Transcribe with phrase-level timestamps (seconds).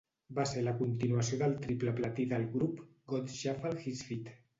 [0.37, 2.81] Va ser la continuació del triple platí del grup,
[3.13, 4.33] 'God Shuffled His Feet'.